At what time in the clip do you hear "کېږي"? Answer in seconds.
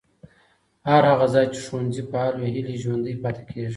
3.49-3.69